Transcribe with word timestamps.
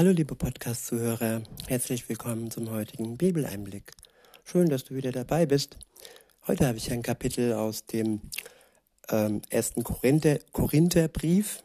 Hallo 0.00 0.12
liebe 0.12 0.34
Podcast-Zuhörer, 0.34 1.42
herzlich 1.68 2.08
willkommen 2.08 2.50
zum 2.50 2.70
heutigen 2.70 3.18
Bibeleinblick. 3.18 3.92
Schön, 4.44 4.70
dass 4.70 4.84
du 4.84 4.94
wieder 4.94 5.12
dabei 5.12 5.44
bist. 5.44 5.76
Heute 6.46 6.66
habe 6.66 6.78
ich 6.78 6.90
ein 6.90 7.02
Kapitel 7.02 7.52
aus 7.52 7.84
dem 7.84 8.22
ähm, 9.10 9.42
ersten 9.50 9.84
Korinther, 9.84 10.38
Korintherbrief 10.52 11.62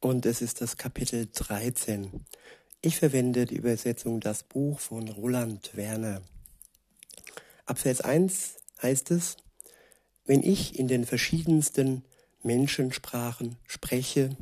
und 0.00 0.26
es 0.26 0.42
ist 0.42 0.60
das 0.60 0.76
Kapitel 0.76 1.28
13. 1.32 2.26
Ich 2.82 2.98
verwende 2.98 3.46
die 3.46 3.56
Übersetzung 3.56 4.20
Das 4.20 4.42
Buch 4.42 4.80
von 4.80 5.08
Roland 5.08 5.74
Werner. 5.74 6.20
Ab 7.64 7.78
Vers 7.78 8.02
1 8.02 8.56
heißt 8.82 9.10
es, 9.12 9.38
wenn 10.26 10.42
ich 10.42 10.78
in 10.78 10.88
den 10.88 11.06
verschiedensten 11.06 12.04
Menschensprachen 12.42 13.56
spreche 13.66 14.36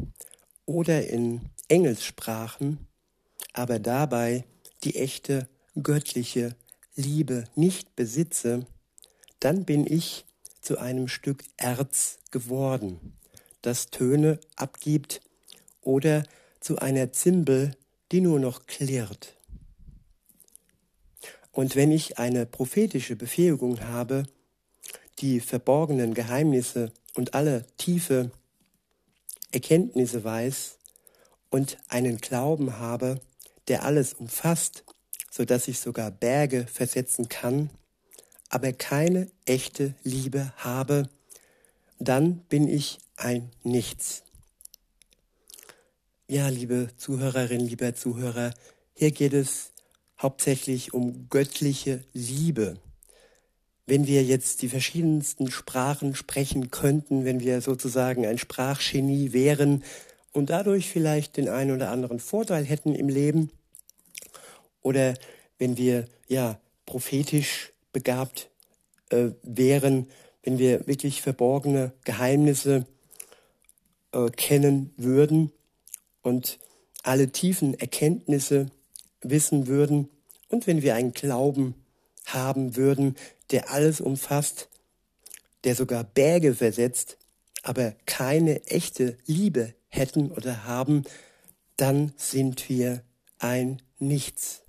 oder 0.65 1.07
in 1.07 1.43
Engelssprachen, 1.69 2.89
aber 3.53 3.79
dabei 3.79 4.45
die 4.85 4.97
echte 4.97 5.49
göttliche 5.83 6.55
Liebe 6.95 7.45
nicht 7.55 7.97
besitze, 7.97 8.67
dann 9.41 9.65
bin 9.65 9.87
ich 9.87 10.25
zu 10.61 10.79
einem 10.79 11.09
Stück 11.09 11.45
Erz 11.57 12.19
geworden, 12.31 13.17
das 13.63 13.91
Töne 13.91 14.41
abgibt, 14.57 15.21
oder 15.87 16.25
zu 16.61 16.79
einer 16.79 17.13
Zimbel, 17.13 17.71
die 18.11 18.21
nur 18.21 18.41
noch 18.41 18.67
klirrt. 18.67 19.37
Und 21.53 21.77
wenn 21.77 21.93
ich 21.93 22.19
eine 22.19 22.45
prophetische 22.45 23.17
Befähigung 23.17 23.81
habe, 23.81 24.25
die 25.21 25.41
verborgenen 25.41 26.13
Geheimnisse 26.13 26.93
und 27.15 27.35
alle 27.35 27.65
tiefe 27.79 28.31
Erkenntnisse 29.53 30.25
weiß 30.25 30.77
und 31.51 31.79
einen 31.89 32.19
Glauben 32.19 32.79
habe, 32.79 33.21
der 33.69 33.85
alles 33.85 34.15
umfasst, 34.15 34.85
so 35.31 35.45
dass 35.45 35.69
ich 35.69 35.79
sogar 35.79 36.11
Berge 36.11 36.67
versetzen 36.67 37.29
kann, 37.29 37.71
aber 38.49 38.73
keine 38.73 39.31
echte 39.45 39.95
Liebe 40.03 40.53
habe, 40.57 41.09
dann 41.99 42.39
bin 42.49 42.69
ich 42.69 42.99
ein 43.17 43.51
Nichts. 43.63 44.23
Ja, 46.29 46.49
liebe 46.49 46.89
Zuhörerin, 46.97 47.61
lieber 47.61 47.95
Zuhörer, 47.95 48.53
hier 48.95 49.11
geht 49.11 49.33
es 49.33 49.71
hauptsächlich 50.21 50.93
um 50.93 51.29
göttliche 51.29 52.03
Liebe. 52.13 52.79
Wenn 53.87 54.07
wir 54.07 54.25
jetzt 54.25 54.63
die 54.63 54.69
verschiedensten 54.69 55.51
Sprachen 55.51 56.17
sprechen 56.17 56.71
könnten, 56.71 57.25
wenn 57.25 57.41
wir 57.41 57.61
sozusagen 57.61 58.27
ein 58.27 58.39
Sprachgenie 58.39 59.33
wären, 59.33 59.85
und 60.37 60.51
dadurch 60.51 60.91
vielleicht 60.91 61.39
den 61.39 61.49
einen 61.49 61.75
oder 61.75 61.91
anderen 61.91 62.21
Vorteil 62.21 62.63
hätten 62.63 62.95
im 62.95 63.09
Leben. 63.09 63.51
Oder 64.83 65.15
wenn 65.59 65.79
wir 65.79 66.05
ja 66.29 66.61
prophetisch 66.85 67.73
begabt 67.91 68.51
äh, 69.09 69.31
wären, 69.43 70.11
wenn 70.43 70.59
wir 70.59 70.87
wirklich 70.87 71.23
verborgene 71.23 71.93
Geheimnisse 72.05 72.85
äh, 74.13 74.29
kennen 74.29 74.93
würden 74.99 75.53
und 76.21 76.59
alle 77.03 77.31
tiefen 77.31 77.73
Erkenntnisse 77.73 78.67
wissen 79.23 79.67
würden 79.67 80.11
und 80.49 80.67
wenn 80.67 80.83
wir 80.83 80.97
einen 80.97 81.13
Glauben 81.13 81.75
haben 82.27 82.77
würden, 82.77 83.17
der 83.53 83.71
alles 83.71 84.03
umfasst, 84.03 84.69
der 85.65 85.75
sogar 85.75 86.05
Berge 86.05 86.55
versetzt, 86.55 87.17
aber 87.63 87.93
keine 88.05 88.67
echte 88.67 89.17
Liebe 89.25 89.73
hätten 89.89 90.31
oder 90.31 90.65
haben, 90.65 91.05
dann 91.77 92.13
sind 92.17 92.69
wir 92.69 93.03
ein 93.39 93.83
Nichts. 93.99 94.63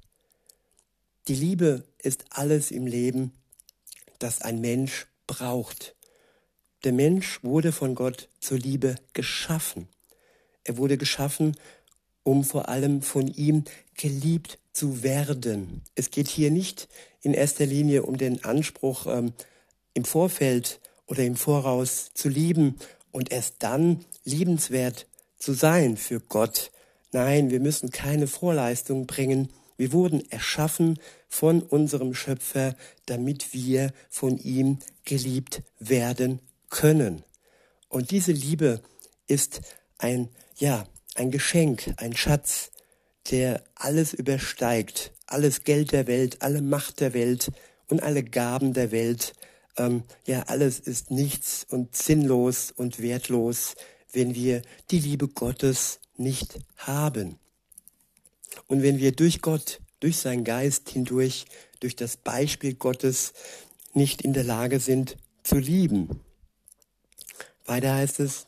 Die 1.28 1.36
Liebe 1.36 1.84
ist 1.98 2.26
alles 2.30 2.72
im 2.72 2.88
Leben, 2.88 3.34
das 4.20 4.42
ein 4.42 4.62
Mensch 4.62 5.08
braucht. 5.26 5.96
Der 6.84 6.94
Mensch 6.94 7.44
wurde 7.44 7.72
von 7.72 7.96
Gott 7.96 8.30
zur 8.40 8.58
Liebe 8.58 8.96
geschaffen. 9.14 9.90
Er 10.64 10.78
wurde 10.78 10.98
geschaffen, 10.98 11.58
um 12.24 12.44
vor 12.44 12.70
allem 12.70 13.02
von 13.02 13.28
ihm 13.28 13.66
geliebt 13.96 14.60
zu 14.72 15.04
werden. 15.04 15.82
Es 15.96 16.12
geht 16.12 16.28
hier 16.28 16.52
nicht 16.52 16.88
in 17.22 17.34
erster 17.34 17.66
Linie 17.66 18.04
um 18.04 18.18
den 18.18 18.44
Anspruch, 18.44 19.08
ähm, 19.08 19.34
im 19.94 20.06
Vorfeld 20.06 20.80
oder 21.08 21.24
im 21.24 21.36
Voraus 21.36 22.14
zu 22.14 22.30
lieben 22.30 22.78
und 23.12 23.32
erst 23.32 23.56
dann 23.60 24.06
liebenswert 24.24 25.08
zu 25.38 25.54
sein 25.54 25.98
für 25.98 26.20
Gott. 26.20 26.72
Nein, 27.12 27.50
wir 27.50 27.60
müssen 27.60 27.90
keine 27.90 28.28
Vorleistung 28.28 29.08
bringen. 29.08 29.50
Wir 29.78 29.92
wurden 29.94 30.30
erschaffen 30.32 31.00
von 31.30 31.62
unserem 31.62 32.14
Schöpfer, 32.14 32.76
damit 33.06 33.54
wir 33.54 33.94
von 34.10 34.38
ihm 34.38 34.80
geliebt 35.06 35.62
werden 35.80 36.40
können. 36.70 37.24
Und 37.90 38.12
diese 38.12 38.32
Liebe 38.32 38.82
ist 39.28 39.62
ein, 39.98 40.30
ja, 40.58 40.86
ein 41.16 41.32
Geschenk, 41.32 41.94
ein 41.98 42.16
Schatz, 42.16 42.72
der 43.32 43.64
alles 43.76 44.14
übersteigt, 44.14 45.12
alles 45.26 45.64
Geld 45.64 45.92
der 45.92 46.08
Welt, 46.08 46.42
alle 46.42 46.62
Macht 46.62 47.00
der 47.00 47.14
Welt 47.14 47.52
und 47.88 48.02
alle 48.02 48.24
Gaben 48.24 48.74
der 48.74 48.92
Welt. 48.92 49.34
Ähm, 49.78 50.04
ja, 50.26 50.44
alles 50.44 50.80
ist 50.80 51.12
nichts 51.12 51.66
und 51.70 51.96
sinnlos 51.96 52.72
und 52.72 53.00
wertlos, 53.00 53.76
wenn 54.12 54.36
wir 54.36 54.62
die 54.92 55.00
Liebe 55.00 55.28
Gottes 55.28 56.00
nicht 56.18 56.60
haben. 56.78 57.38
Und 58.68 58.82
wenn 58.82 58.98
wir 58.98 59.12
durch 59.12 59.42
Gott, 59.42 59.80
durch 60.00 60.18
seinen 60.18 60.44
Geist 60.44 60.90
hindurch, 60.90 61.46
durch 61.80 61.96
das 61.96 62.18
Beispiel 62.18 62.74
Gottes 62.74 63.34
nicht 63.94 64.22
in 64.22 64.34
der 64.34 64.44
Lage 64.44 64.80
sind 64.80 65.18
zu 65.44 65.58
lieben. 65.58 66.22
Weiter 67.66 67.96
heißt 67.96 68.20
es, 68.20 68.48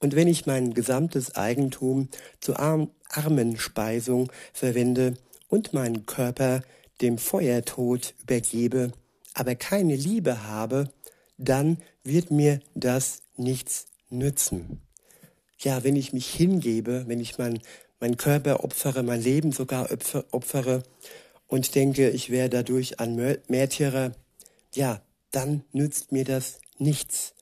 und 0.00 0.14
wenn 0.14 0.28
ich 0.28 0.44
mein 0.44 0.74
gesamtes 0.74 1.34
Eigentum 1.34 2.08
zur 2.40 2.58
Arm 2.58 2.90
Armenspeisung 3.08 4.30
verwende 4.52 5.14
und 5.48 5.72
meinen 5.72 6.04
Körper 6.04 6.62
dem 7.00 7.16
Feuertod 7.16 8.14
übergebe, 8.22 8.92
aber 9.34 9.56
keine 9.56 9.96
Liebe 9.96 10.44
habe, 10.44 10.90
dann 11.36 11.78
wird 12.04 12.30
mir 12.30 12.60
das 12.74 13.22
nichts 13.36 13.86
nützen. 14.08 14.80
Ja, 15.58 15.84
wenn 15.84 15.96
ich 15.96 16.12
mich 16.12 16.30
hingebe, 16.30 17.04
wenn 17.06 17.20
ich 17.20 17.38
mein, 17.38 17.60
mein 18.00 18.16
Körper 18.16 18.64
opfere, 18.64 19.02
mein 19.02 19.20
Leben 19.20 19.52
sogar 19.52 19.90
opfere 20.30 20.82
und 21.46 21.74
denke, 21.74 22.10
ich 22.10 22.30
wäre 22.30 22.48
dadurch 22.48 23.00
ein 23.00 23.16
Märtyrer, 23.48 24.12
ja, 24.74 25.02
dann 25.30 25.64
nützt 25.72 26.12
mir 26.12 26.24
das 26.24 26.58
nichts. 26.78 27.34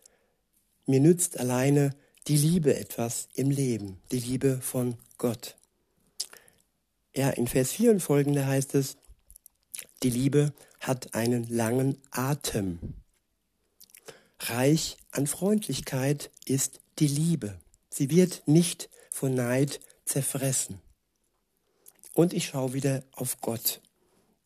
Mir 0.86 1.00
nützt 1.00 1.38
alleine 1.38 1.90
die 2.26 2.36
Liebe 2.36 2.76
etwas 2.76 3.28
im 3.34 3.50
Leben, 3.50 4.00
die 4.12 4.20
Liebe 4.20 4.60
von 4.60 4.96
Gott. 5.18 5.56
Ja, 7.14 7.30
in 7.30 7.46
Vers 7.46 7.72
4 7.72 7.90
und 7.90 8.00
folgende 8.00 8.46
heißt 8.46 8.74
es, 8.74 8.96
die 10.02 10.10
Liebe 10.10 10.52
hat 10.80 11.14
einen 11.14 11.44
langen 11.48 11.98
Atem. 12.10 12.94
Reich 14.40 14.96
an 15.12 15.26
Freundlichkeit 15.26 16.30
ist 16.44 16.80
die 16.98 17.06
Liebe. 17.06 17.60
Sie 17.88 18.10
wird 18.10 18.42
nicht 18.46 18.90
von 19.10 19.34
Neid 19.34 19.80
zerfressen. 20.04 20.80
Und 22.14 22.32
ich 22.32 22.46
schaue 22.46 22.72
wieder 22.72 23.04
auf 23.12 23.40
Gott. 23.40 23.80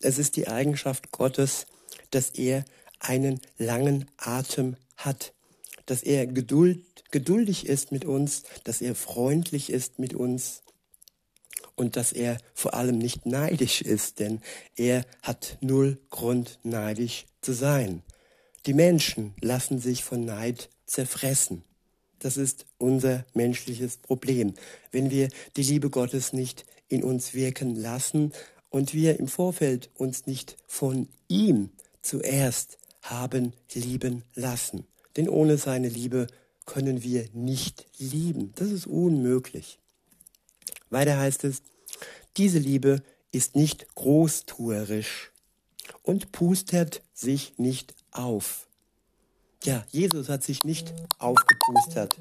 Es 0.01 0.19
ist 0.19 0.37
die 0.37 0.49
Eigenschaft 0.49 1.11
Gottes, 1.11 1.67
dass 2.11 2.31
er 2.31 2.65
einen 2.99 3.41
langen 3.57 4.11
Atem 4.19 4.77
hat, 4.97 5.33
dass 5.87 6.03
er 6.03 6.27
geduld, 6.27 6.85
geduldig 7.11 7.67
ist 7.67 7.93
mit 7.93 8.05
uns, 8.05 8.43
dass 8.65 8.83
er 8.83 8.95
freundlich 8.95 9.71
ist 9.71 9.99
mit 9.99 10.13
uns 10.13 10.63
und 11.77 11.97
dass 11.97 12.13
er 12.13 12.39
vor 12.55 12.75
allem 12.75 12.99
nicht 12.99 13.27
neidisch 13.27 13.83
ist, 13.83 14.19
denn 14.19 14.41
er 14.77 15.05
hat 15.23 15.59
null 15.61 15.99
Grund 16.11 16.59
neidisch 16.65 17.27
zu 17.43 17.53
sein. 17.53 18.03
Die 18.67 18.75
Menschen 18.75 19.35
lassen 19.41 19.79
sich 19.79 20.03
von 20.03 20.25
Neid 20.25 20.71
zerfressen. 20.87 21.63
Das 22.19 22.37
ist 22.37 22.67
unser 22.79 23.25
menschliches 23.35 23.99
Problem. 23.99 24.55
Wenn 24.91 25.11
wir 25.11 25.29
die 25.57 25.63
Liebe 25.63 25.91
Gottes 25.91 26.33
nicht 26.33 26.65
in 26.89 27.05
uns 27.05 27.35
wirken 27.35 27.77
lassen 27.77 28.33
und 28.71 28.95
wir 28.95 29.21
im 29.21 29.29
Vorfeld 29.29 29.91
uns 29.95 30.27
nicht 30.27 30.57
von 30.67 31.09
ihm 31.29 31.71
zuerst 32.03 32.79
haben 33.03 33.53
lieben 33.73 34.25
lassen. 34.35 34.87
Denn 35.17 35.29
ohne 35.29 35.59
seine 35.59 35.89
Liebe 35.89 36.27
können 36.65 37.03
wir 37.03 37.27
nicht 37.33 37.87
lieben. 37.99 38.53
Das 38.57 38.71
ist 38.71 38.87
unmöglich. 38.87 39.79
Weiter 40.91 41.19
heißt 41.19 41.45
es, 41.45 41.63
diese 42.37 42.59
Liebe 42.59 43.03
ist 43.33 43.57
nicht 43.57 43.95
großtuerisch 43.95 45.33
und 46.03 46.33
pustert 46.33 47.03
sich 47.13 47.59
nicht 47.59 47.95
auf. 48.13 48.69
Ja, 49.65 49.85
Jesus 49.91 50.29
hat 50.29 50.45
sich 50.45 50.63
nicht 50.65 50.95
aufgepustert. 51.19 52.17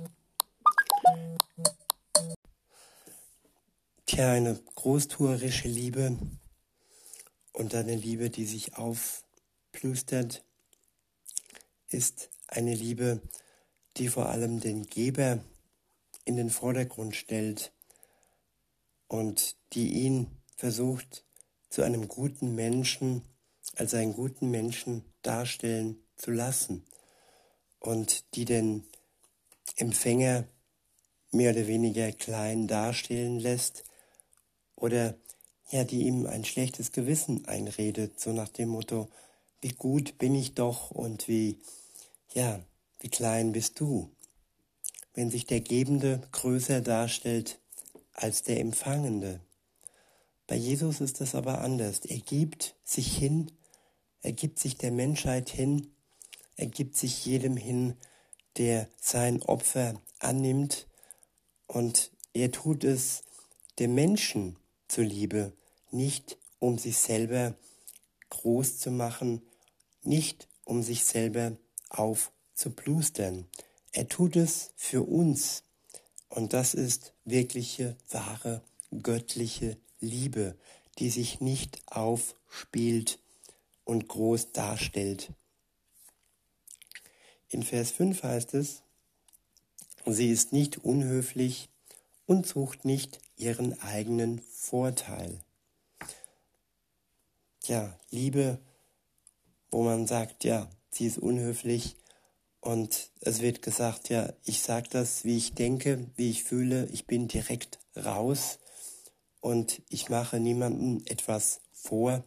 Tja, 4.05 4.31
eine 4.31 4.59
großtuerische 4.75 5.67
Liebe 5.67 6.17
und 7.53 7.75
eine 7.75 7.95
Liebe, 7.95 8.29
die 8.29 8.45
sich 8.45 8.75
aufplustert, 8.75 10.43
ist 11.89 12.29
eine 12.47 12.73
Liebe, 12.73 13.21
die 13.97 14.07
vor 14.07 14.29
allem 14.29 14.59
den 14.59 14.85
Geber 14.87 15.39
in 16.23 16.35
den 16.35 16.49
Vordergrund 16.49 17.15
stellt 17.15 17.71
und 19.07 19.55
die 19.73 19.93
ihn 19.93 20.27
versucht 20.55 21.25
zu 21.69 21.83
einem 21.83 22.07
guten 22.07 22.55
Menschen, 22.55 23.21
als 23.75 23.93
einen 23.93 24.13
guten 24.13 24.49
Menschen 24.49 25.03
darstellen 25.21 25.97
zu 26.15 26.31
lassen 26.31 26.85
und 27.79 28.35
die 28.35 28.45
den 28.45 28.83
Empfänger 29.75 30.45
mehr 31.31 31.51
oder 31.51 31.67
weniger 31.67 32.11
klein 32.11 32.67
darstellen 32.67 33.39
lässt 33.39 33.83
oder 34.75 35.15
ja, 35.71 35.83
die 35.83 36.03
ihm 36.03 36.27
ein 36.27 36.45
schlechtes 36.45 36.91
Gewissen 36.91 37.45
einredet, 37.45 38.19
so 38.19 38.31
nach 38.31 38.49
dem 38.49 38.69
Motto, 38.69 39.09
wie 39.61 39.73
gut 39.73 40.17
bin 40.17 40.35
ich 40.35 40.53
doch 40.53 40.91
und 40.91 41.27
wie, 41.27 41.59
ja, 42.33 42.63
wie 42.99 43.09
klein 43.09 43.51
bist 43.51 43.79
du. 43.79 44.11
Wenn 45.13 45.31
sich 45.31 45.45
der 45.45 45.61
Gebende 45.61 46.21
größer 46.31 46.81
darstellt 46.81 47.59
als 48.15 48.41
der 48.43 48.59
Empfangende. 48.59 49.41
Bei 50.47 50.55
Jesus 50.55 51.01
ist 51.01 51.21
das 51.21 51.35
aber 51.35 51.61
anders. 51.61 51.99
Er 52.05 52.19
gibt 52.19 52.75
sich 52.83 53.15
hin, 53.17 53.51
er 54.21 54.31
gibt 54.31 54.59
sich 54.59 54.77
der 54.77 54.91
Menschheit 54.91 55.49
hin, 55.49 55.93
er 56.55 56.67
gibt 56.67 56.95
sich 56.95 57.25
jedem 57.25 57.57
hin, 57.57 57.95
der 58.57 58.87
sein 58.99 59.43
Opfer 59.43 60.01
annimmt 60.19 60.87
und 61.67 62.11
er 62.33 62.51
tut 62.51 62.83
es 62.83 63.23
dem 63.79 63.93
Menschen 63.95 64.57
zuliebe, 64.87 65.53
nicht 65.91 66.37
um 66.59 66.77
sich 66.77 66.97
selber 66.97 67.55
groß 68.29 68.79
zu 68.79 68.91
machen, 68.91 69.41
nicht 70.03 70.47
um 70.63 70.83
sich 70.83 71.05
selber 71.05 71.57
aufzuplustern. 71.89 73.47
Er 73.91 74.07
tut 74.07 74.35
es 74.35 74.71
für 74.75 75.03
uns. 75.03 75.63
Und 76.35 76.51
das 76.51 76.73
ist 76.73 77.13
wirkliche, 77.23 77.95
wahre, 78.11 78.61
göttliche 79.01 79.77
Liebe, 80.01 80.57
die 80.99 81.09
sich 81.09 81.39
nicht 81.39 81.81
aufspielt 81.85 83.19
und 83.85 84.09
groß 84.09 84.51
darstellt. 84.51 85.31
In 87.47 87.63
Vers 87.63 87.91
5 87.91 88.21
heißt 88.21 88.53
es, 88.53 88.83
sie 90.05 90.29
ist 90.29 90.51
nicht 90.51 90.83
unhöflich 90.83 91.69
und 92.25 92.45
sucht 92.45 92.83
nicht 92.83 93.21
ihren 93.37 93.79
eigenen 93.81 94.39
Vorteil. 94.39 95.39
Ja, 97.63 97.97
Liebe, 98.11 98.59
wo 99.71 99.83
man 99.83 100.05
sagt, 100.05 100.43
ja, 100.43 100.69
sie 100.91 101.05
ist 101.05 101.17
unhöflich 101.17 101.95
und 102.65 103.11
es 103.21 103.41
wird 103.41 103.61
gesagt, 103.61 104.09
ja, 104.09 104.33
ich 104.43 104.63
sage 104.63 104.89
das, 104.89 105.23
wie 105.23 105.37
ich 105.37 105.53
denke, 105.53 106.09
wie 106.15 106.31
ich 106.31 106.43
fühle, 106.43 106.87
ich 106.87 107.05
bin 107.05 107.27
direkt 107.27 107.77
raus. 107.95 108.57
Und 109.39 109.83
ich 109.87 110.09
mache 110.09 110.39
niemandem 110.39 111.03
etwas 111.05 111.59
vor. 111.73 112.23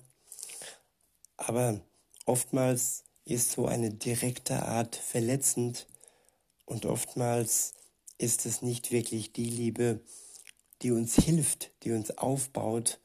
Aber 1.37 1.81
oftmals 2.25 3.03
ist 3.25 3.51
so 3.51 3.67
eine 3.67 3.91
direkte 3.91 4.63
Art 4.63 4.95
verletzend. 4.95 5.89
Und 6.67 6.87
oftmals 6.87 7.75
ist 8.17 8.47
es 8.47 8.63
nicht 8.63 8.93
wirklich 8.93 9.33
die 9.33 9.51
Liebe, 9.51 10.03
die 10.83 10.93
uns 10.93 11.17
hilft, 11.17 11.73
die 11.83 11.91
uns 11.91 12.17
aufbaut, 12.17 13.01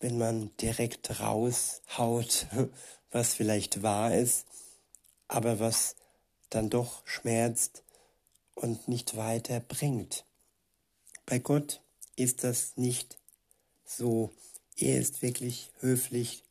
wenn 0.00 0.16
man 0.16 0.56
direkt 0.56 1.20
raushaut, 1.20 2.46
was 3.10 3.34
vielleicht 3.34 3.82
wahr 3.82 4.14
ist, 4.14 4.46
aber 5.28 5.60
was 5.60 5.96
dann 6.50 6.70
doch 6.70 7.06
schmerzt 7.06 7.82
und 8.54 8.88
nicht 8.88 9.16
weiter 9.16 9.60
bringt. 9.60 10.24
Bei 11.26 11.38
Gott 11.38 11.80
ist 12.16 12.44
das 12.44 12.76
nicht 12.76 13.18
so. 13.84 14.30
Er 14.76 14.98
ist 14.98 15.22
wirklich 15.22 15.70
höflich 15.80 16.44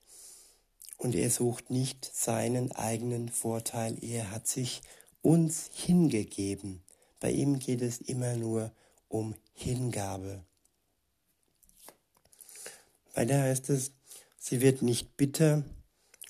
und 0.97 1.15
er 1.15 1.29
sucht 1.29 1.69
nicht 1.69 2.05
seinen 2.13 2.71
eigenen 2.71 3.29
Vorteil. 3.29 3.97
Er 4.03 4.31
hat 4.31 4.47
sich 4.47 4.81
uns 5.21 5.69
hingegeben. 5.73 6.83
Bei 7.19 7.31
ihm 7.31 7.59
geht 7.59 7.81
es 7.81 8.01
immer 8.01 8.35
nur 8.35 8.71
um 9.09 9.35
Hingabe. 9.53 10.43
Weiter 13.13 13.41
heißt 13.43 13.69
es, 13.69 13.91
sie 14.39 14.61
wird 14.61 14.81
nicht 14.81 15.15
bitter 15.17 15.63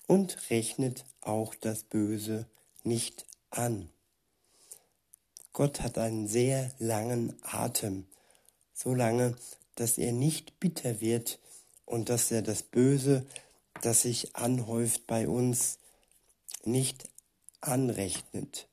und 0.08 0.50
rechnet 0.50 1.06
auch 1.22 1.56
das 1.56 1.84
Böse 1.84 2.46
nicht 2.84 3.26
an. 3.58 3.90
Gott 5.54 5.82
hat 5.82 5.98
einen 5.98 6.28
sehr 6.28 6.72
langen 6.80 7.36
Atem, 7.44 8.06
so 8.74 8.94
lange, 8.94 9.36
dass 9.76 9.98
er 9.98 10.12
nicht 10.12 10.60
bitter 10.60 11.00
wird 11.00 11.40
und 11.86 12.10
dass 12.10 12.32
er 12.32 12.42
das 12.42 12.64
Böse, 12.64 13.26
das 13.82 14.02
sich 14.04 14.36
anhäuft 14.36 15.06
bei 15.08 15.28
uns, 15.28 15.78
nicht 16.64 17.10
anrechnet. 17.62 18.68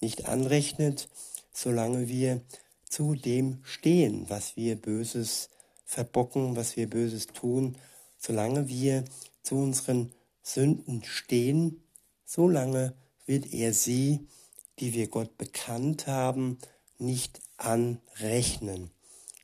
Nicht 0.00 0.26
anrechnet, 0.26 1.08
solange 1.52 2.08
wir 2.08 2.40
zu 2.84 3.14
dem 3.14 3.60
stehen, 3.64 4.28
was 4.28 4.56
wir 4.56 4.76
Böses 4.76 5.48
verbocken, 5.84 6.56
was 6.56 6.76
wir 6.76 6.88
Böses 6.88 7.26
tun, 7.26 7.76
solange 8.18 8.68
wir 8.68 9.04
zu 9.42 9.56
unseren 9.56 10.12
Sünden 10.42 11.02
stehen, 11.04 11.82
solange 12.24 12.92
wird 13.28 13.52
er 13.52 13.72
sie, 13.72 14.26
die 14.80 14.94
wir 14.94 15.08
Gott 15.08 15.36
bekannt 15.38 16.06
haben, 16.06 16.58
nicht 16.98 17.40
anrechnen. 17.56 18.90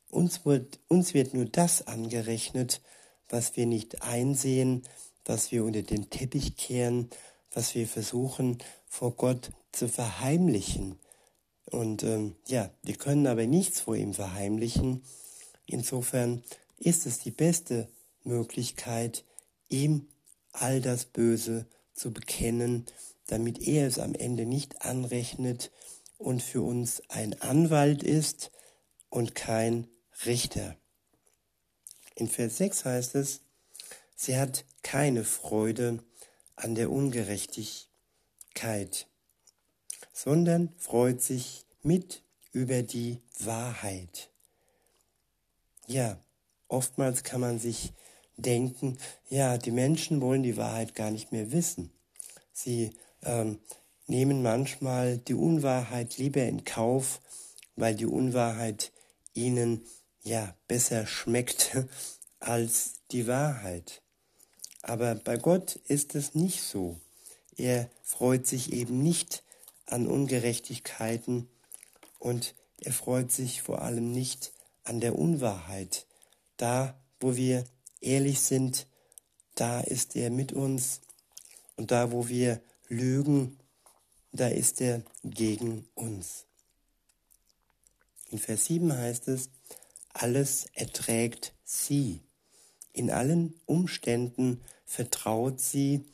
Uns 0.09 0.45
wird, 0.45 0.79
uns 0.87 1.13
wird 1.13 1.33
nur 1.33 1.45
das 1.45 1.87
angerechnet, 1.87 2.81
was 3.29 3.55
wir 3.55 3.65
nicht 3.65 4.01
einsehen, 4.01 4.83
was 5.23 5.51
wir 5.51 5.63
unter 5.63 5.81
den 5.81 6.09
Teppich 6.09 6.55
kehren, 6.55 7.09
was 7.51 7.75
wir 7.75 7.87
versuchen 7.87 8.57
vor 8.87 9.15
Gott 9.15 9.51
zu 9.71 9.87
verheimlichen. 9.87 10.99
Und 11.65 12.03
ähm, 12.03 12.35
ja, 12.47 12.71
wir 12.83 12.95
können 12.95 13.27
aber 13.27 13.45
nichts 13.45 13.81
vor 13.81 13.95
ihm 13.95 14.13
verheimlichen. 14.13 15.03
Insofern 15.65 16.43
ist 16.77 17.05
es 17.05 17.19
die 17.19 17.31
beste 17.31 17.89
Möglichkeit, 18.23 19.23
ihm 19.69 20.07
all 20.51 20.81
das 20.81 21.05
Böse 21.05 21.65
zu 21.93 22.13
bekennen, 22.13 22.85
damit 23.27 23.67
er 23.67 23.87
es 23.87 23.99
am 23.99 24.13
Ende 24.13 24.45
nicht 24.45 24.83
anrechnet 24.83 25.71
und 26.17 26.43
für 26.43 26.61
uns 26.61 27.01
ein 27.09 27.41
Anwalt 27.41 28.03
ist 28.03 28.51
und 29.09 29.35
kein 29.35 29.87
Richter. 30.25 30.77
In 32.15 32.29
Vers 32.29 32.57
6 32.57 32.85
heißt 32.85 33.15
es, 33.15 33.41
sie 34.15 34.37
hat 34.37 34.65
keine 34.83 35.23
Freude 35.23 36.03
an 36.55 36.75
der 36.75 36.91
Ungerechtigkeit, 36.91 39.07
sondern 40.13 40.71
freut 40.77 41.21
sich 41.21 41.65
mit 41.81 42.21
über 42.53 42.83
die 42.83 43.21
Wahrheit. 43.39 44.29
Ja, 45.87 46.19
oftmals 46.67 47.23
kann 47.23 47.41
man 47.41 47.59
sich 47.59 47.91
denken, 48.37 48.97
ja, 49.29 49.57
die 49.57 49.71
Menschen 49.71 50.21
wollen 50.21 50.43
die 50.43 50.57
Wahrheit 50.57 50.95
gar 50.95 51.11
nicht 51.11 51.31
mehr 51.31 51.51
wissen. 51.51 51.91
Sie 52.53 52.91
ähm, 53.25 53.59
nehmen 54.07 54.41
manchmal 54.41 55.17
die 55.17 55.33
Unwahrheit 55.33 56.17
lieber 56.17 56.43
in 56.43 56.63
Kauf, 56.63 57.21
weil 57.75 57.95
die 57.95 58.05
Unwahrheit 58.05 58.91
ihnen 59.33 59.85
ja 60.23 60.55
besser 60.67 61.05
schmeckt 61.05 61.77
als 62.39 62.93
die 63.11 63.27
Wahrheit. 63.27 64.01
Aber 64.81 65.15
bei 65.15 65.37
Gott 65.37 65.75
ist 65.87 66.15
es 66.15 66.35
nicht 66.35 66.61
so. 66.61 66.99
Er 67.57 67.89
freut 68.03 68.45
sich 68.45 68.73
eben 68.73 69.01
nicht 69.01 69.43
an 69.85 70.07
Ungerechtigkeiten 70.07 71.49
und 72.19 72.55
er 72.81 72.93
freut 72.93 73.31
sich 73.31 73.61
vor 73.61 73.81
allem 73.81 74.11
nicht 74.11 74.51
an 74.83 74.99
der 74.99 75.17
Unwahrheit. 75.17 76.05
Da, 76.57 76.99
wo 77.19 77.35
wir 77.35 77.63
ehrlich 78.01 78.41
sind, 78.41 78.87
da 79.55 79.79
ist 79.79 80.15
er 80.15 80.29
mit 80.29 80.53
uns 80.53 81.01
und 81.77 81.91
da, 81.91 82.11
wo 82.11 82.27
wir 82.27 82.61
lügen, 82.87 83.57
da 84.31 84.47
ist 84.47 84.81
er 84.81 85.01
gegen 85.23 85.87
uns. 85.93 86.45
In 88.29 88.39
Vers 88.39 88.65
7 88.65 88.91
heißt 88.91 89.27
es, 89.29 89.49
alles 90.09 90.65
erträgt 90.73 91.53
sie. 91.63 92.21
In 92.93 93.11
allen 93.11 93.59
Umständen 93.65 94.61
vertraut 94.85 95.59
sie, 95.59 96.05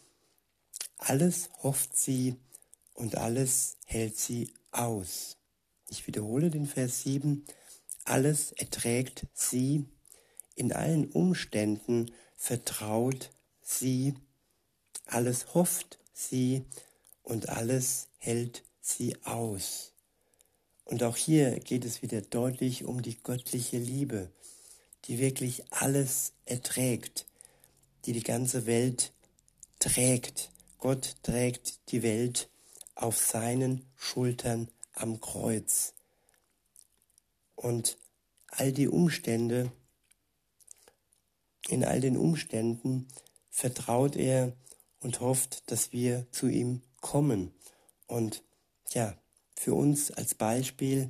alles 0.97 1.49
hofft 1.63 1.97
sie 1.97 2.35
und 2.93 3.15
alles 3.15 3.77
hält 3.85 4.17
sie 4.17 4.53
aus. 4.71 5.37
Ich 5.87 6.07
wiederhole 6.07 6.49
den 6.49 6.67
Vers 6.67 7.03
7. 7.03 7.45
Alles 8.03 8.51
erträgt 8.53 9.27
sie, 9.33 9.85
in 10.55 10.73
allen 10.73 11.11
Umständen 11.11 12.11
vertraut 12.35 13.31
sie, 13.61 14.15
alles 15.05 15.53
hofft 15.53 16.00
sie 16.29 16.65
und 17.23 17.49
alles 17.49 18.07
hält 18.17 18.63
sie 18.81 19.15
aus. 19.23 19.93
Und 20.85 21.03
auch 21.03 21.15
hier 21.15 21.59
geht 21.59 21.85
es 21.85 22.01
wieder 22.01 22.21
deutlich 22.21 22.83
um 22.83 23.01
die 23.01 23.21
göttliche 23.21 23.77
Liebe, 23.77 24.29
die 25.05 25.19
wirklich 25.19 25.63
alles 25.71 26.33
erträgt, 26.45 27.25
die 28.05 28.13
die 28.13 28.23
ganze 28.23 28.65
Welt 28.65 29.13
trägt. 29.79 30.51
Gott 30.79 31.15
trägt 31.23 31.79
die 31.91 32.03
Welt 32.03 32.49
auf 32.95 33.17
seinen 33.17 33.85
Schultern 33.95 34.69
am 34.93 35.21
Kreuz. 35.21 35.93
Und 37.55 37.97
all 38.47 38.71
die 38.71 38.87
Umstände, 38.87 39.71
in 41.69 41.85
all 41.85 42.01
den 42.01 42.17
Umständen 42.17 43.07
vertraut 43.49 44.15
er 44.15 44.53
und 45.01 45.20
hofft, 45.20 45.70
dass 45.72 45.91
wir 45.91 46.25
zu 46.31 46.48
ihm 46.48 46.81
kommen. 47.01 47.53
Und 48.08 48.43
ja, 48.91 49.15
für 49.55 49.74
uns 49.74 50.12
als 50.12 50.36
Beispiel 50.36 51.10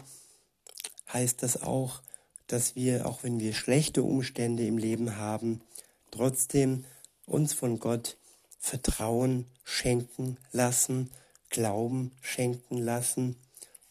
heißt 1.11 1.43
das 1.43 1.61
auch, 1.61 2.01
dass 2.47 2.75
wir, 2.75 3.05
auch 3.05 3.23
wenn 3.23 3.39
wir 3.39 3.53
schlechte 3.53 4.03
Umstände 4.03 4.65
im 4.65 4.77
Leben 4.77 5.17
haben, 5.17 5.61
trotzdem 6.09 6.85
uns 7.25 7.53
von 7.53 7.79
Gott 7.79 8.17
Vertrauen 8.59 9.45
schenken 9.63 10.37
lassen, 10.51 11.11
Glauben 11.49 12.11
schenken 12.21 12.77
lassen 12.77 13.35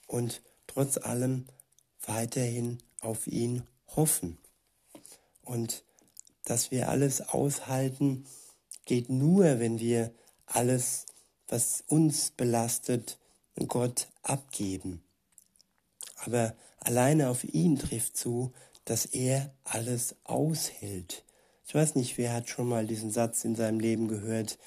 und 0.07 0.43
trotz 0.67 0.97
allem 0.97 1.47
weiterhin 2.07 2.79
auf 3.01 3.27
ihn 3.27 3.67
hoffen. 3.89 4.39
Und 5.43 5.85
dass 6.45 6.71
wir 6.71 6.89
alles 6.89 7.21
aushalten, 7.21 8.25
geht 8.91 9.09
nur, 9.09 9.61
wenn 9.61 9.79
wir 9.79 10.13
alles, 10.47 11.07
was 11.47 11.85
uns 11.87 12.33
belastet, 12.33 13.21
Gott 13.69 14.09
abgeben. 14.23 15.01
Aber 16.17 16.57
alleine 16.81 17.31
auf 17.31 17.45
ihn 17.45 17.79
trifft 17.79 18.17
zu, 18.17 18.53
dass 18.85 19.07
er 19.07 19.55
alles 19.63 20.17
aushält. 20.25 21.25
Ich 21.69 21.73
weiß 21.73 21.95
nicht, 21.95 22.19
wer 22.19 22.33
hat 22.33 22.49
schon 22.49 22.69
mal 22.69 22.85
diesen 22.85 23.13
Satz 23.13 23.45
in 23.45 23.55
seinem 23.55 23.79
Leben 23.79 24.09
gehört. 24.09 24.59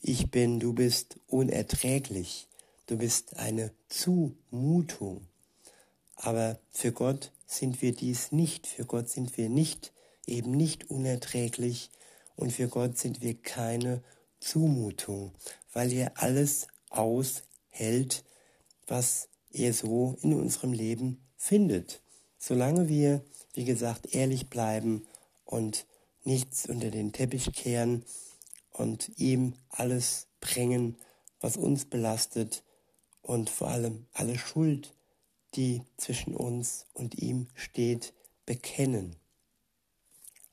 Ich 0.00 0.30
bin, 0.30 0.58
du 0.58 0.72
bist 0.72 1.18
unerträglich. 1.26 2.48
Du 2.86 2.96
bist 2.96 3.36
eine 3.36 3.70
Zumutung. 3.90 5.26
Aber 6.16 6.58
für 6.70 6.92
Gott 6.92 7.32
sind 7.46 7.82
wir 7.82 7.94
dies 7.94 8.32
nicht. 8.32 8.66
Für 8.66 8.86
Gott 8.86 9.10
sind 9.10 9.36
wir 9.36 9.50
nicht, 9.50 9.92
eben 10.26 10.52
nicht 10.52 10.88
unerträglich. 10.88 11.90
Und 12.42 12.50
für 12.50 12.66
Gott 12.66 12.98
sind 12.98 13.20
wir 13.20 13.40
keine 13.40 14.02
Zumutung, 14.40 15.30
weil 15.72 15.92
er 15.92 16.20
alles 16.20 16.66
aushält, 16.90 18.24
was 18.88 19.28
er 19.52 19.72
so 19.72 20.16
in 20.22 20.34
unserem 20.34 20.72
Leben 20.72 21.24
findet. 21.36 22.02
Solange 22.40 22.88
wir, 22.88 23.24
wie 23.54 23.64
gesagt, 23.64 24.12
ehrlich 24.12 24.50
bleiben 24.50 25.06
und 25.44 25.86
nichts 26.24 26.68
unter 26.68 26.90
den 26.90 27.12
Teppich 27.12 27.52
kehren 27.52 28.04
und 28.72 29.12
ihm 29.18 29.54
alles 29.68 30.26
bringen, 30.40 30.96
was 31.40 31.56
uns 31.56 31.84
belastet 31.84 32.64
und 33.20 33.50
vor 33.50 33.68
allem 33.68 34.06
alle 34.14 34.36
Schuld, 34.36 34.96
die 35.54 35.82
zwischen 35.96 36.34
uns 36.34 36.86
und 36.92 37.14
ihm 37.22 37.46
steht, 37.54 38.12
bekennen. 38.46 39.14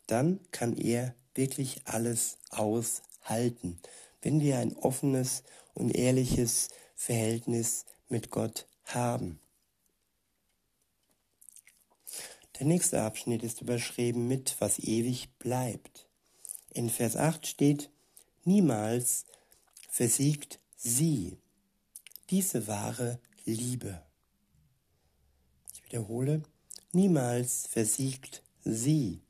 Dann 0.05 0.39
kann 0.51 0.77
er 0.77 1.15
wirklich 1.39 1.81
alles 1.85 2.37
aushalten, 2.49 3.79
wenn 4.21 4.41
wir 4.41 4.59
ein 4.59 4.75
offenes 4.75 5.43
und 5.73 5.95
ehrliches 5.95 6.67
Verhältnis 6.95 7.85
mit 8.09 8.29
Gott 8.29 8.67
haben. 8.83 9.39
Der 12.59 12.67
nächste 12.67 13.01
Abschnitt 13.01 13.41
ist 13.41 13.61
überschrieben 13.61 14.27
mit 14.27 14.57
was 14.59 14.79
ewig 14.79 15.29
bleibt. 15.39 16.09
In 16.73 16.89
Vers 16.89 17.15
8 17.15 17.47
steht, 17.47 17.89
niemals 18.43 19.25
versiegt 19.89 20.59
sie, 20.75 21.37
diese 22.29 22.67
wahre 22.67 23.21
Liebe. 23.45 24.03
Ich 25.73 25.85
wiederhole, 25.85 26.43
niemals 26.91 27.65
versiegt 27.67 28.43
sie, 28.65 29.21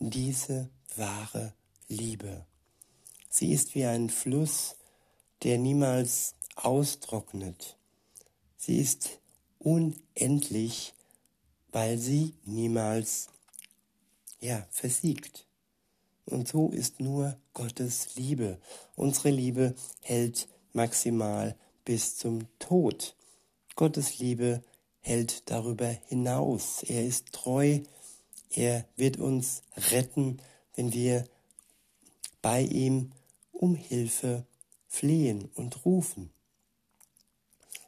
diese 0.00 0.68
wahre 0.98 1.52
Liebe. 1.88 2.46
Sie 3.28 3.52
ist 3.52 3.74
wie 3.74 3.84
ein 3.84 4.10
Fluss, 4.10 4.76
der 5.42 5.58
niemals 5.58 6.34
austrocknet. 6.54 7.76
Sie 8.56 8.78
ist 8.78 9.20
unendlich, 9.58 10.94
weil 11.70 11.98
sie 11.98 12.34
niemals 12.44 13.28
ja, 14.40 14.66
versiegt. 14.70 15.46
Und 16.24 16.48
so 16.48 16.70
ist 16.70 17.00
nur 17.00 17.38
Gottes 17.52 18.16
Liebe. 18.16 18.58
Unsere 18.96 19.30
Liebe 19.30 19.74
hält 20.02 20.48
maximal 20.72 21.56
bis 21.84 22.16
zum 22.16 22.46
Tod. 22.58 23.16
Gottes 23.76 24.18
Liebe 24.18 24.62
hält 25.00 25.48
darüber 25.50 25.86
hinaus. 25.86 26.82
Er 26.82 27.06
ist 27.06 27.32
treu. 27.32 27.80
Er 28.50 28.86
wird 28.96 29.18
uns 29.18 29.62
retten, 29.92 30.40
wenn 30.76 30.92
wir 30.92 31.24
bei 32.42 32.62
ihm 32.62 33.10
um 33.52 33.74
Hilfe 33.74 34.46
flehen 34.86 35.50
und 35.54 35.84
rufen. 35.84 36.30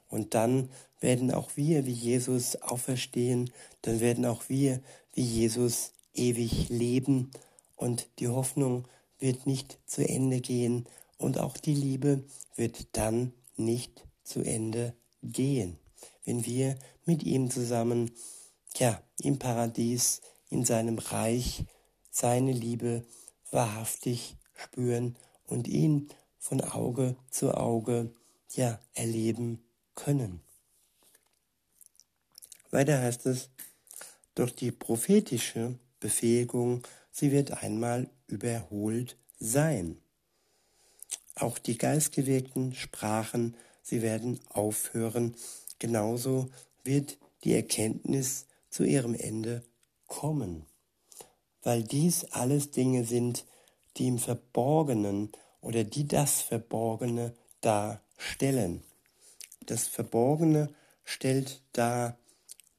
Und 0.09 0.35
dann 0.35 0.71
werden 1.01 1.31
auch 1.31 1.57
wir 1.57 1.87
wie 1.87 1.93
Jesus 1.93 2.57
auferstehen, 2.57 3.51
dann 3.83 4.01
werden 4.01 4.25
auch 4.25 4.49
wir 4.49 4.81
wie 5.13 5.23
Jesus 5.23 5.93
ewig 6.15 6.69
leben 6.71 7.31
und 7.77 8.09
die 8.19 8.29
Hoffnung 8.29 8.89
wird 9.19 9.47
nicht 9.47 9.79
zu 9.87 10.07
Ende 10.07 10.41
gehen 10.41 10.87
und 11.19 11.39
auch 11.39 11.57
die 11.57 11.75
Liebe 11.75 12.25
wird 12.57 12.97
dann 12.97 13.33
nicht 13.57 14.05
zu 14.25 14.43
Ende 14.43 14.95
gehen, 15.23 15.79
wenn 16.25 16.45
wir 16.47 16.79
mit 17.05 17.23
ihm 17.23 17.51
zusammen, 17.51 18.11
ja, 18.77 19.03
im 19.23 19.39
Paradies, 19.39 20.21
in 20.51 20.65
seinem 20.65 20.99
Reich, 20.99 21.65
seine 22.19 22.53
Liebe 22.53 23.05
wahrhaftig 23.53 24.37
spüren 24.55 25.17
und 25.47 25.69
ihn 25.69 26.09
von 26.39 26.61
Auge 26.61 27.17
zu 27.31 27.55
Auge, 27.55 28.13
ja, 28.55 28.81
erleben 28.95 29.63
können. 29.95 30.41
Weiter 32.71 33.01
heißt 33.01 33.27
es, 33.27 33.51
durch 34.35 34.55
die 34.55 34.73
prophetische 34.73 35.79
Befähigung, 36.01 36.83
sie 37.11 37.31
wird 37.31 37.63
einmal 37.63 38.11
überholt 38.27 39.17
sein. 39.39 39.99
Auch 41.35 41.59
die 41.59 41.79
geistgewirkten 41.79 42.75
Sprachen, 42.75 43.57
sie 43.83 44.03
werden 44.03 44.41
aufhören. 44.49 45.37
Genauso 45.79 46.51
wird 46.83 47.17
die 47.45 47.55
Erkenntnis 47.55 48.47
zu 48.71 48.83
ihrem 48.83 49.15
Ende 49.15 49.63
kommen. 50.07 50.68
Weil 51.63 51.83
dies 51.83 52.25
alles 52.27 52.71
Dinge 52.71 53.05
sind, 53.05 53.45
die 53.97 54.07
im 54.07 54.19
Verborgenen 54.19 55.33
oder 55.61 55.85
die 55.85 56.07
das 56.07 56.41
Verborgene 56.41 57.35
darstellen. 57.61 58.83
Das 59.67 59.87
Verborgene 59.87 60.71
stellt 61.05 61.61
dar 61.73 62.17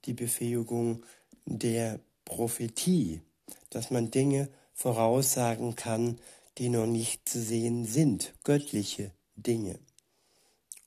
die 0.06 0.14
Befähigung 0.14 1.06
der 1.46 2.00
Prophetie, 2.26 3.22
dass 3.70 3.92
man 3.92 4.12
Dinge 4.12 4.50
voraussagen 4.74 5.76
kann, 5.76 6.20
die 6.58 6.70
noch 6.70 6.86
nicht 6.86 7.28
zu 7.28 7.42
sehen 7.42 7.86
sind, 7.86 8.34
göttliche 8.44 9.12
Dinge. 9.36 9.80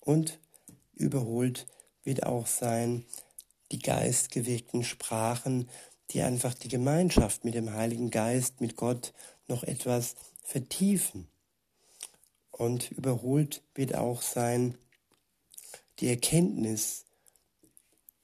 Und 0.01 0.39
überholt 0.95 1.67
wird 2.05 2.25
auch 2.25 2.47
sein 2.47 3.05
die 3.71 3.79
geistgewirkten 3.79 4.85
Sprachen, 4.85 5.69
die 6.13 6.23
einfach 6.23 6.55
die 6.55 6.69
Gemeinschaft 6.69 7.45
mit 7.45 7.55
dem 7.55 7.73
Heiligen 7.73 8.11
Geist, 8.11 8.61
mit 8.61 8.77
Gott 8.77 9.13
noch 9.49 9.63
etwas 9.63 10.15
vertiefen. 10.43 11.29
Und 12.51 12.91
überholt 12.91 13.63
wird 13.75 13.95
auch 13.95 14.23
sein 14.23 14.77
die 15.99 16.09
Erkenntnis, 16.09 17.05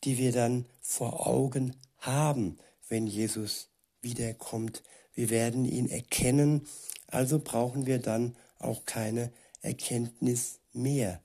die 0.04 0.18
wir 0.18 0.32
dann 0.32 0.66
vor 0.80 1.26
Augen 1.26 1.76
haben, 1.98 2.58
wenn 2.88 3.06
Jesus 3.06 3.68
wiederkommt. 4.00 4.82
Wir 5.14 5.30
werden 5.30 5.64
ihn 5.64 5.88
erkennen, 5.88 6.66
also 7.06 7.38
brauchen 7.38 7.86
wir 7.86 7.98
dann 7.98 8.36
auch 8.58 8.84
keine 8.84 9.32
Erkenntnis 9.62 10.60
mehr. 10.72 11.20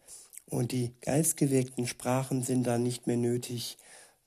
Und 0.50 0.72
die 0.72 0.94
geistgewirkten 1.02 1.88
Sprachen 1.88 2.44
sind 2.44 2.64
dann 2.66 2.84
nicht 2.84 3.08
mehr 3.08 3.18
nötig, 3.18 3.78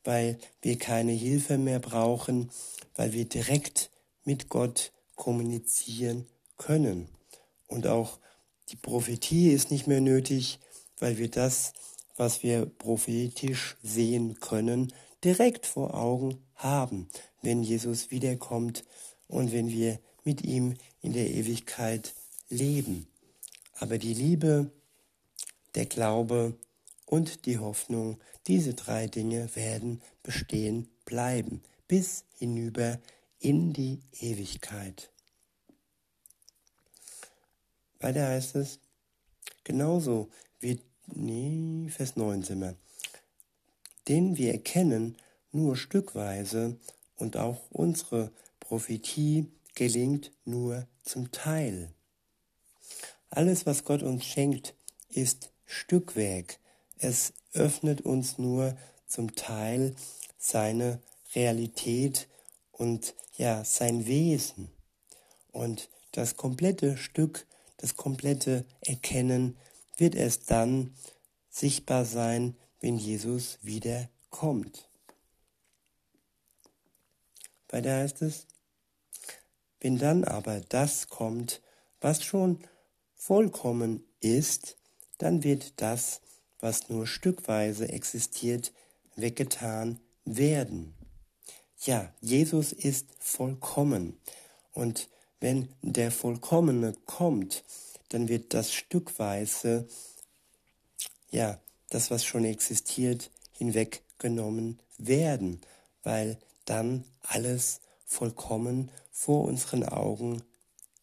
weil 0.06 0.38
wir 0.62 0.78
keine 0.78 1.12
Hilfe 1.12 1.58
mehr 1.58 1.78
brauchen, 1.78 2.50
weil 2.94 3.12
wir 3.12 3.24
direkt 3.24 3.90
mit 4.24 4.48
Gott 4.48 4.92
kommunizieren 5.14 6.26
können. 6.56 7.08
Und 7.66 7.86
auch 7.86 8.18
die 8.68 8.76
Prophetie 8.76 9.50
ist 9.50 9.70
nicht 9.70 9.86
mehr 9.86 10.00
nötig, 10.00 10.58
weil 10.98 11.18
wir 11.18 11.30
das, 11.30 11.72
was 12.16 12.42
wir 12.42 12.66
prophetisch 12.66 13.76
sehen 13.82 14.40
können, 14.40 14.92
direkt 15.24 15.66
vor 15.66 15.94
Augen 15.94 16.38
haben, 16.54 17.08
wenn 17.42 17.62
Jesus 17.62 18.10
wiederkommt 18.10 18.84
und 19.28 19.52
wenn 19.52 19.70
wir 19.70 19.98
mit 20.24 20.42
ihm 20.42 20.74
in 21.02 21.12
der 21.12 21.30
Ewigkeit 21.30 22.14
leben. 22.48 23.06
Aber 23.78 23.98
die 23.98 24.14
Liebe, 24.14 24.70
der 25.74 25.86
Glaube 25.86 26.54
und 27.06 27.46
die 27.46 27.58
Hoffnung, 27.58 28.18
diese 28.46 28.74
drei 28.74 29.06
Dinge 29.06 29.54
werden 29.56 30.02
bestehen 30.22 30.88
bleiben 31.04 31.62
bis 31.88 32.24
hinüber 32.38 32.98
in 33.38 33.72
die 33.72 34.00
Ewigkeit. 34.20 35.10
Weiter 38.00 38.28
heißt 38.28 38.56
es, 38.56 38.80
genauso 39.64 40.28
wie, 40.60 40.80
nee, 41.06 41.88
Vers 41.88 42.16
9 42.16 42.42
sind 42.42 42.60
wir, 42.60 42.76
denn 44.08 44.36
wir 44.36 44.52
erkennen 44.52 45.16
nur 45.52 45.76
stückweise 45.76 46.78
und 47.16 47.36
auch 47.36 47.70
unsere 47.70 48.30
Prophetie 48.60 49.46
gelingt 49.74 50.32
nur 50.44 50.86
zum 51.02 51.30
Teil. 51.30 51.92
Alles, 53.30 53.66
was 53.66 53.84
Gott 53.84 54.02
uns 54.02 54.24
schenkt, 54.24 54.74
ist 55.08 55.50
Stückwerk. 55.64 56.58
Es 56.98 57.32
öffnet 57.52 58.00
uns 58.00 58.38
nur 58.38 58.76
zum 59.06 59.34
Teil 59.34 59.94
seine 60.38 61.00
Realität 61.34 62.28
und 62.72 63.14
ja, 63.36 63.64
sein 63.64 64.06
Wesen. 64.06 64.70
Und 65.52 65.88
das 66.12 66.36
komplette 66.36 66.96
Stück, 66.96 67.46
das 67.76 67.96
komplette 67.96 68.64
Erkennen 68.80 69.56
wird 69.96 70.14
erst 70.14 70.50
dann 70.50 70.94
sichtbar 71.50 72.04
sein, 72.04 72.56
wenn 72.80 72.96
Jesus 72.96 73.58
wieder 73.62 74.08
kommt. 74.30 74.88
Weiter 77.68 77.96
heißt 77.96 78.22
es, 78.22 78.46
wenn 79.80 79.98
dann 79.98 80.24
aber 80.24 80.60
das 80.60 81.08
kommt, 81.08 81.62
was 82.00 82.24
schon 82.24 82.60
vollkommen 83.14 84.04
ist, 84.20 84.76
dann 85.18 85.42
wird 85.42 85.80
das, 85.80 86.20
was 86.60 86.88
nur 86.88 87.06
stückweise 87.06 87.88
existiert, 87.88 88.72
weggetan 89.16 90.00
werden. 90.24 90.94
Ja, 91.84 92.12
Jesus 92.20 92.72
ist 92.72 93.06
vollkommen. 93.18 94.18
Und 94.72 95.08
wenn 95.40 95.68
der 95.82 96.10
Vollkommene 96.10 96.94
kommt, 97.04 97.64
dann 98.08 98.28
wird 98.28 98.54
das 98.54 98.72
stückweise, 98.72 99.86
ja, 101.30 101.60
das, 101.90 102.10
was 102.10 102.24
schon 102.24 102.44
existiert, 102.44 103.30
hinweggenommen 103.52 104.80
werden, 104.98 105.60
weil 106.02 106.38
dann 106.64 107.04
alles 107.22 107.80
vollkommen 108.04 108.90
vor 109.10 109.44
unseren 109.44 109.84
Augen 109.84 110.42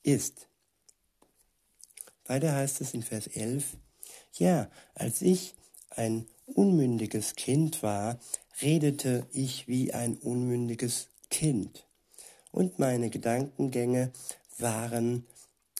ist. 0.03 0.47
Weiter 2.25 2.53
heißt 2.55 2.81
es 2.81 2.93
in 2.93 3.03
Vers 3.03 3.27
11, 3.27 3.77
ja, 4.33 4.69
als 4.95 5.21
ich 5.21 5.55
ein 5.89 6.27
unmündiges 6.45 7.35
Kind 7.35 7.83
war, 7.83 8.19
redete 8.61 9.25
ich 9.31 9.67
wie 9.67 9.93
ein 9.93 10.17
unmündiges 10.17 11.07
Kind. 11.29 11.85
Und 12.51 12.79
meine 12.79 13.09
Gedankengänge 13.09 14.11
waren 14.57 15.25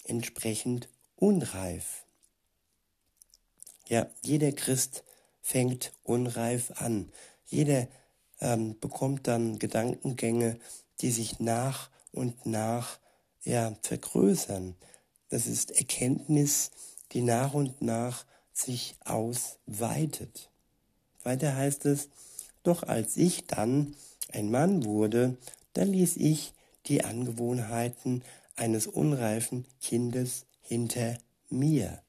entsprechend 0.05 0.89
unreif. 1.15 2.06
Ja, 3.88 4.08
jeder 4.23 4.51
Christ 4.51 5.04
fängt 5.41 5.91
unreif 6.04 6.71
an. 6.82 7.12
Jeder 7.45 7.88
ähm, 8.39 8.80
bekommt 8.80 9.27
dann 9.27 9.60
Gedankengänge, 9.60 10.58
die 11.01 11.12
sich 11.12 11.39
nach 11.39 11.89
und 12.12 12.45
nach 12.45 12.99
ja, 13.43 13.75
vergrößern. 13.82 14.75
Das 15.30 15.47
ist 15.47 15.71
Erkenntnis, 15.71 16.71
die 17.12 17.21
nach 17.21 17.54
und 17.54 17.82
nach 17.82 18.25
sich 18.53 18.95
ausweitet. 19.03 20.49
Weiter 21.23 21.55
heißt 21.55 21.85
es, 21.85 22.09
doch 22.63 22.83
als 22.83 23.17
ich 23.17 23.45
dann 23.45 23.95
ein 24.31 24.51
Mann 24.51 24.85
wurde, 24.85 25.37
da 25.73 25.83
ließ 25.83 26.17
ich 26.17 26.53
die 26.85 27.03
Angewohnheiten 27.03 28.23
eines 28.55 28.87
unreifen 28.87 29.65
Kindes 29.81 30.45
hinter 30.61 31.17
mir. 31.49 32.01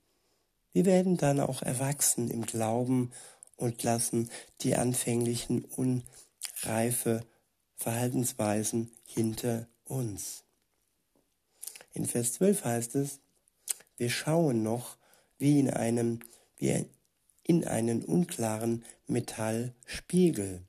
Wir 0.73 0.85
werden 0.85 1.17
dann 1.17 1.41
auch 1.41 1.63
erwachsen 1.63 2.31
im 2.31 2.45
Glauben 2.45 3.13
und 3.57 3.83
lassen 3.83 4.31
die 4.61 4.75
anfänglichen 4.75 5.65
unreife 5.65 7.25
Verhaltensweisen 7.77 8.91
hinter 9.05 9.69
uns. 9.85 10.45
In 11.93 12.07
Vers 12.07 12.35
12 12.35 12.65
heißt 12.65 12.95
es, 12.97 13.21
wir 13.97 14.11
schauen 14.11 14.63
noch 14.63 14.97
wie 15.39 15.61
in 15.61 15.71
einem, 15.71 16.21
wie 16.57 16.87
in 17.43 17.65
einen 17.65 18.05
unklaren 18.05 18.85
Metallspiegel, 19.07 20.63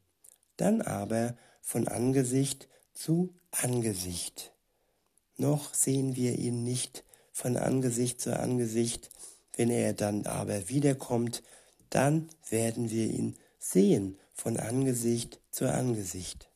dann 0.58 0.82
aber 0.82 1.38
von 1.62 1.88
Angesicht 1.88 2.68
zu 2.94 3.34
Angesicht. 3.52 4.54
Noch 5.38 5.74
sehen 5.74 6.16
wir 6.16 6.38
ihn 6.38 6.64
nicht 6.64 7.04
von 7.32 7.58
Angesicht 7.58 8.22
zu 8.22 8.38
Angesicht, 8.40 9.10
wenn 9.56 9.70
er 9.70 9.94
dann 9.94 10.26
aber 10.26 10.70
wiederkommt, 10.70 11.44
dann 11.90 12.30
werden 12.50 12.90
wir 12.90 13.08
ihn 13.08 13.38
sehen 13.58 14.18
von 14.34 14.58
Angesicht 14.58 15.40
zu 15.50 15.72
Angesicht. 15.72 16.50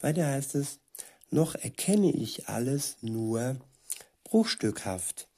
Weiter 0.00 0.26
heißt 0.26 0.54
es, 0.54 0.80
noch 1.30 1.54
erkenne 1.54 2.10
ich 2.10 2.48
alles 2.48 2.96
nur 3.00 3.56
bruchstückhaft, 4.24 5.28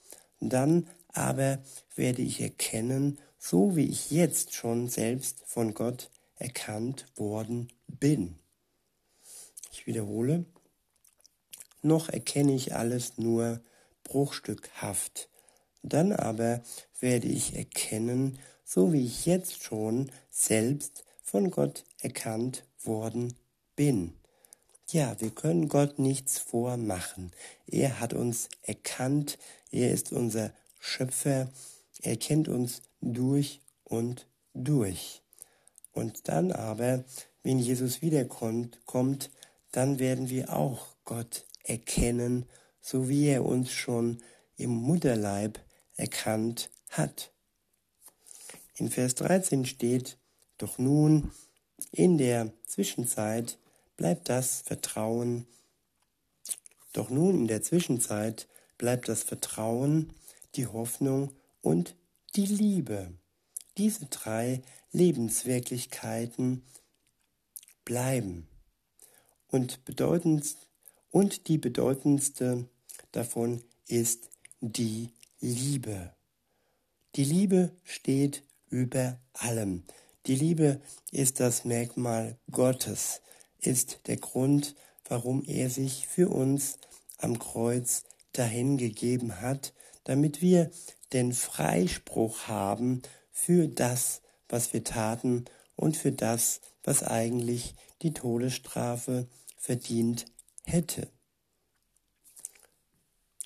dann 0.41 0.89
aber 1.13 1.63
werde 1.95 2.23
ich 2.23 2.41
erkennen, 2.41 3.19
so 3.39 3.77
wie 3.77 3.87
ich 3.87 4.11
jetzt 4.11 4.55
schon 4.55 4.89
selbst 4.89 5.43
von 5.47 5.75
Gott 5.75 6.11
erkannt 6.37 7.07
worden 7.17 7.69
bin. 7.87 8.39
Ich 9.73 9.87
wiederhole, 9.87 10.45
noch 11.83 12.09
erkenne 12.09 12.55
ich 12.55 12.75
alles 12.75 13.19
nur 13.19 13.61
bruchstückhaft, 14.05 15.29
dann 15.83 16.13
aber 16.13 16.63
werde 16.99 17.29
ich 17.29 17.57
erkennen, 17.57 18.39
so 18.65 18.93
wie 18.93 19.05
ich 19.05 19.27
jetzt 19.27 19.63
schon 19.63 20.11
selbst 20.29 21.05
von 21.23 21.51
Gott 21.51 21.85
erkannt 22.01 22.65
worden 22.83 23.35
bin. 23.77 24.15
Ja, 24.89 25.21
wir 25.21 25.31
können 25.31 25.69
Gott 25.69 25.99
nichts 25.99 26.39
vormachen. 26.39 27.31
Er 27.67 28.01
hat 28.01 28.13
uns 28.13 28.49
erkannt, 28.63 29.39
er 29.71 29.93
ist 29.93 30.13
unser 30.13 30.53
Schöpfer, 30.81 31.53
er 32.03 32.17
kennt 32.17 32.49
uns 32.49 32.83
durch 33.01 33.61
und 33.85 34.27
durch. 34.55 35.23
Und 35.93 36.29
dann 36.29 36.51
aber, 36.51 37.05
wenn 37.43 37.59
Jesus 37.59 38.03
wiederkommt, 38.03 38.81
kommt, 38.87 39.31
dann 39.71 39.99
werden 39.99 40.29
wir 40.31 40.53
auch 40.53 40.97
Gott 41.05 41.45
erkennen, 41.63 42.47
so 42.81 43.09
wie 43.09 43.27
er 43.29 43.45
uns 43.45 43.71
schon 43.71 44.23
im 44.57 44.71
Mutterleib 44.71 45.61
erkannt 45.97 46.71
hat. 46.89 47.33
In 48.75 48.91
Vers 48.91 49.15
13 49.17 49.67
steht, 49.67 50.17
doch 50.59 50.79
nun 50.79 51.31
in 51.93 52.19
der 52.19 52.53
Zwischenzeit 52.67 53.59
bleibt 53.97 54.29
das 54.29 54.63
Vertrauen, 54.63 55.47
doch 56.93 57.11
nun 57.11 57.41
in 57.41 57.47
der 57.47 57.63
Zwischenzeit 57.63 58.49
bleibt 58.79 59.09
das 59.09 59.23
Vertrauen, 59.23 60.15
die 60.57 60.67
Hoffnung 60.67 61.33
und 61.61 61.97
die 62.37 62.47
Liebe. 62.47 63.13
Diese 63.79 64.07
drei 64.07 64.63
Lebenswirklichkeiten 64.93 66.63
bleiben. 67.85 68.47
Und, 69.49 69.85
bedeutend, 69.85 70.57
und 71.11 71.49
die 71.49 71.59
bedeutendste 71.59 72.69
davon 73.13 73.63
ist 73.87 74.31
die 74.61 75.11
Liebe. 75.41 76.15
Die 77.17 77.25
Liebe 77.25 77.73
steht 77.83 78.45
über 78.69 79.19
allem. 79.33 79.83
Die 80.27 80.37
Liebe 80.37 80.81
ist 81.11 81.41
das 81.41 81.65
Merkmal 81.65 82.39
Gottes, 82.51 83.23
ist 83.59 84.01
der 84.07 84.19
Grund, 84.19 84.77
warum 85.09 85.43
er 85.45 85.71
sich 85.71 86.07
für 86.07 86.29
uns 86.29 86.79
am 87.19 87.39
Kreuz 87.39 88.05
dahingegeben 88.33 89.41
hat, 89.41 89.73
damit 90.05 90.43
wir 90.43 90.71
den 91.13 91.33
Freispruch 91.33 92.49
haben 92.49 93.03
für 93.31 93.69
das, 93.69 94.23
was 94.49 94.73
wir 94.73 94.85
taten 94.85 95.45
und 95.77 95.97
für 95.97 96.13
das, 96.13 96.61
was 96.83 97.03
eigentlich 97.03 97.75
die 98.03 98.13
Todesstrafe 98.13 99.29
verdient 99.57 100.27
hätte. 100.65 101.09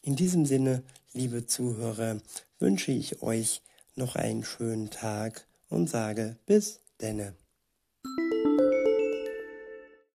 In 0.03 0.17
diesem 0.17 0.47
Sinne, 0.47 0.83
liebe 1.13 1.47
Zuhörer, 1.47 2.21
wünsche 2.59 2.93
ich 2.93 3.23
euch 3.23 3.63
noch 3.95 4.17
einen 4.17 4.45
schönen 4.45 4.91
Tag 4.91 5.47
und 5.69 5.89
sage 5.89 6.37
bis 6.47 6.81
denne. 7.01 7.35